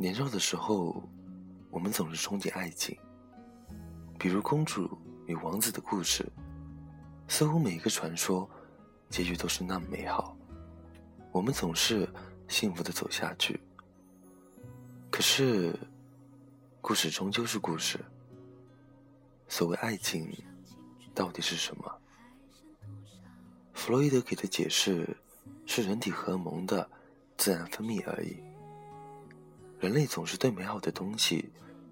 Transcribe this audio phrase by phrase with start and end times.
[0.00, 1.02] 年少的时候，
[1.72, 2.96] 我们总是憧憬爱情，
[4.16, 4.88] 比如公主
[5.26, 6.24] 与王子的故事，
[7.26, 8.48] 似乎每一个传说，
[9.10, 10.36] 结局都是那么美好，
[11.32, 12.08] 我们总是
[12.46, 13.58] 幸福的走下去。
[15.10, 15.76] 可是，
[16.80, 17.98] 故事终究是故事。
[19.48, 20.30] 所谓爱情，
[21.12, 21.92] 到底是什么？
[23.72, 25.08] 弗洛伊德给的解释，
[25.66, 26.88] 是人体荷蒙的
[27.36, 28.36] 自然分泌而已。
[29.80, 31.48] 人类总是对美好的东西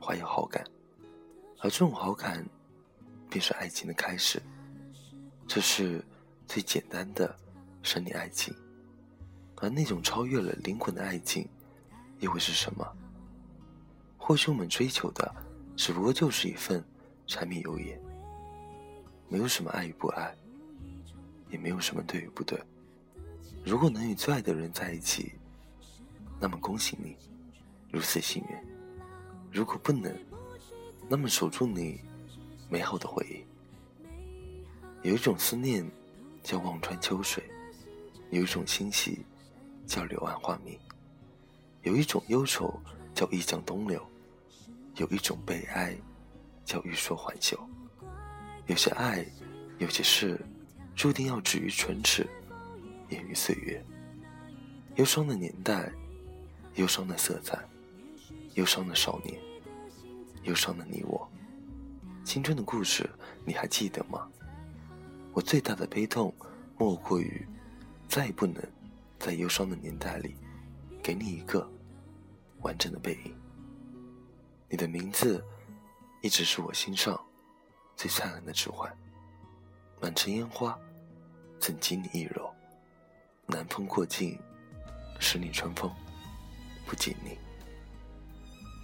[0.00, 0.62] 怀有好感，
[1.60, 2.44] 而这种好感
[3.30, 4.40] 便是爱情的开始。
[5.48, 6.04] 这是
[6.46, 7.34] 最简单的
[7.82, 8.54] 生理爱情，
[9.56, 11.48] 而那种超越了灵魂的爱情
[12.18, 12.86] 又会是什么？
[14.18, 15.34] 或许我们追求的
[15.74, 16.84] 只不过就是一份
[17.26, 17.98] 柴米油盐，
[19.26, 20.36] 没有什么爱与不爱，
[21.48, 22.60] 也没有什么对与不对。
[23.64, 25.32] 如果能与最爱的人在一起，
[26.38, 27.16] 那么恭喜你。
[27.92, 28.56] 如此幸运，
[29.50, 30.16] 如果不能，
[31.08, 32.00] 那么守住你
[32.68, 34.14] 美好的回忆。
[35.02, 35.84] 有一种思念
[36.40, 37.42] 叫望穿秋水，
[38.30, 39.24] 有一种欣喜
[39.88, 40.78] 叫柳暗花明，
[41.82, 42.80] 有一种忧愁
[43.12, 44.00] 叫一江东流，
[44.94, 45.96] 有一种悲哀
[46.64, 47.58] 叫欲说还休。
[48.68, 49.26] 有些爱，
[49.78, 50.40] 有些事，
[50.94, 52.24] 注定要止于唇齿，
[53.08, 53.84] 掩于岁月。
[54.94, 55.90] 忧伤的年代，
[56.76, 57.69] 忧伤的色彩。
[58.54, 59.38] 忧伤的少年，
[60.44, 61.28] 忧伤的你我，
[62.24, 63.08] 青春的故事
[63.46, 64.28] 你还记得吗？
[65.32, 66.34] 我最大的悲痛，
[66.76, 67.46] 莫过于
[68.08, 68.60] 再也不能
[69.20, 70.34] 在忧伤的年代里
[71.02, 71.68] 给你一个
[72.62, 73.34] 完整的背影。
[74.68, 75.42] 你的名字，
[76.22, 77.18] 一直是我心上
[77.96, 78.90] 最灿烂的指环。
[80.02, 80.76] 满城烟花，
[81.60, 82.50] 怎及你易柔？
[83.46, 84.38] 南风过境，
[85.20, 85.92] 十里春风，
[86.86, 87.49] 不及你。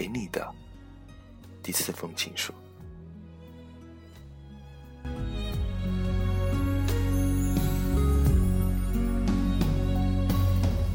[0.00, 0.50] 给你的
[1.62, 2.54] 第四封情书。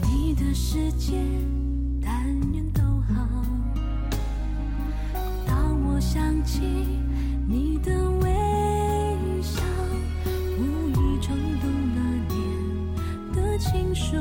[0.10, 1.12] 你的世界，
[2.04, 3.46] 但愿都好。
[5.46, 6.62] 当我想起
[7.48, 8.32] 你的微
[9.44, 9.62] 笑，
[10.58, 11.62] 无意动
[13.36, 14.16] 那情书。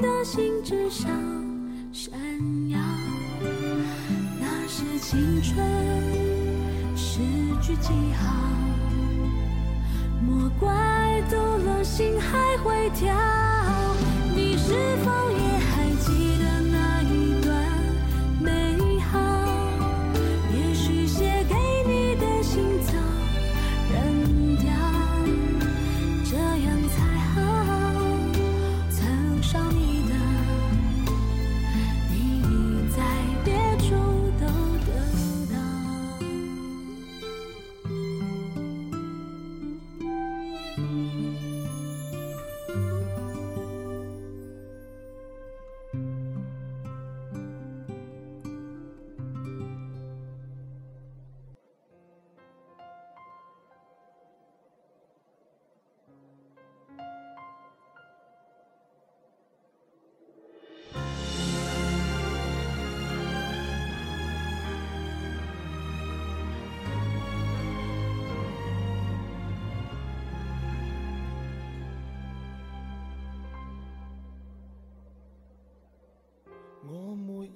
[0.00, 1.08] 的心之上
[1.92, 2.12] 闪
[2.68, 2.78] 耀，
[4.40, 5.64] 那是青春
[6.96, 7.20] 诗
[7.62, 8.32] 句记号。
[10.22, 13.06] 莫怪走了心还会跳，
[14.34, 15.25] 你是否？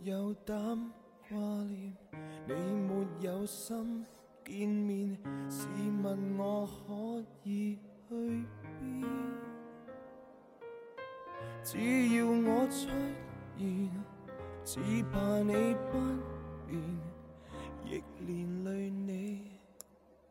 [0.03, 0.55] 有胆
[1.29, 1.37] 挂
[1.67, 1.93] 念，
[2.49, 4.03] 你没有心
[4.47, 5.15] 见面，
[5.51, 5.67] 试
[6.03, 7.77] 问我可以
[8.09, 8.47] 去
[8.79, 9.11] 边？
[11.63, 12.89] 只要我出
[13.59, 13.91] 现，
[14.65, 14.79] 只
[15.13, 15.53] 怕你
[15.93, 15.99] 不
[16.67, 16.81] 变，
[17.85, 19.51] 亦连累你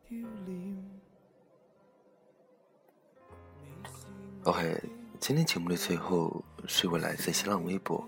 [0.08, 0.84] 丢脸。
[4.42, 4.82] OK，
[5.20, 8.04] 今天节目的最后是一位来自新浪微博，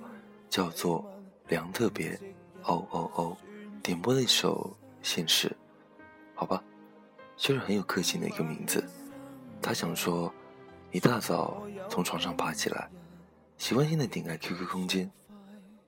[0.51, 1.09] 叫做
[1.53, 2.19] 梁特别，
[2.63, 3.37] 哦哦哦，
[3.83, 5.49] 点播一首《现实》，
[6.35, 6.65] 好吧，
[7.37, 8.83] 就是很有个性的一个名字。
[9.61, 10.33] 他想说，
[10.93, 12.89] 一大早从床上爬起来，
[13.59, 15.11] 习惯性的点开 QQ 空间，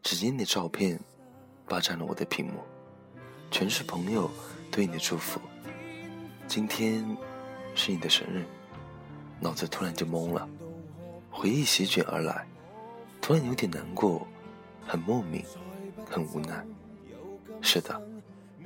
[0.03, 1.01] 只见你的照片
[1.67, 2.61] 霸占了我的屏幕，
[3.51, 4.31] 全是朋友
[4.71, 5.41] 对你的祝福。
[6.47, 7.03] 今天
[7.75, 8.45] 是你的生日，
[9.41, 10.47] 脑子突然就懵了，
[11.31, 12.47] 回忆席卷而来，
[13.23, 14.29] 突然有点难过。
[14.87, 15.43] 很莫名，
[16.09, 16.65] 很无奈。
[17.61, 18.01] 是的，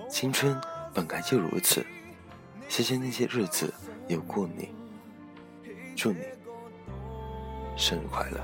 [0.09, 0.59] 青春
[0.93, 1.85] 本该就如此。
[2.69, 3.73] 谢谢那些日子
[4.09, 4.69] 有过你。
[5.97, 6.19] 祝你
[7.77, 8.39] 生日快乐！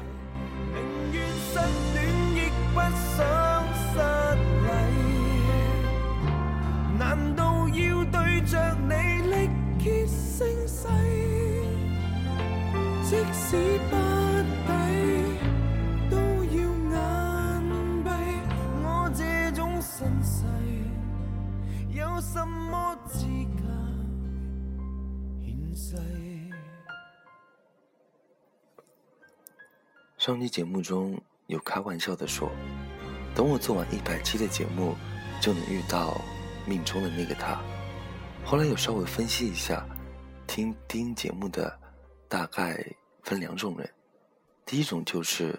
[30.18, 31.16] 上期节目中
[31.46, 32.50] 有开玩笑的说，
[33.36, 34.96] 等我做完一百期的节目，
[35.40, 36.20] 就能遇到
[36.66, 37.60] 命中的那个他。
[38.44, 39.86] 后来有稍微分析一下，
[40.48, 41.72] 听丁节目的
[42.28, 42.84] 大概
[43.22, 43.88] 分两种人，
[44.66, 45.56] 第一种就是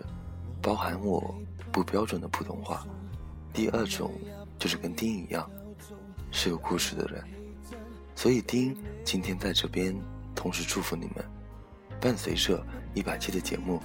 [0.62, 1.34] 包含我
[1.72, 2.86] 不标准的普通话，
[3.54, 4.12] 第二种
[4.60, 5.50] 就是跟丁一样。
[6.36, 7.24] 是有故事的人，
[8.14, 9.96] 所以丁今天在这边
[10.36, 11.26] 同时祝福你们。
[12.02, 12.62] 伴随着
[12.94, 13.82] 一百期的节目，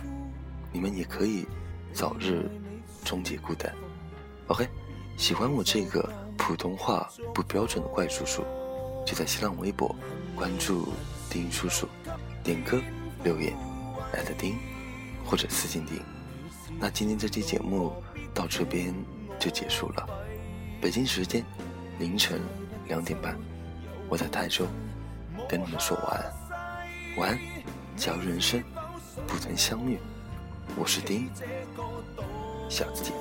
[0.73, 1.47] 你们也可以
[1.95, 2.51] 早日
[3.05, 3.73] 终结孤单。
[4.49, 4.69] OK，
[5.17, 8.43] 喜欢我这个普通话不标准的怪叔叔，
[9.07, 9.95] 就在新浪微博
[10.35, 10.89] 关注
[11.31, 11.89] 丁叔叔，
[12.43, 12.81] 点歌
[13.23, 13.57] 留言
[14.13, 14.59] 艾特丁
[15.25, 16.03] 或者私信丁。
[16.81, 17.93] 那今天这期节目
[18.35, 18.93] 到这边
[19.39, 20.05] 就结束了，
[20.83, 21.45] 北京时间。
[22.01, 22.41] 凌晨
[22.89, 23.37] 两点半，
[24.09, 24.65] 我在台州
[25.47, 26.33] 跟你们说晚安，
[27.19, 27.39] 晚安。
[27.95, 28.59] 假如人生
[29.27, 29.99] 不曾相遇，
[30.77, 31.29] 我是丁，
[32.71, 33.13] 下次见。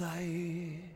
[0.00, 0.95] 世。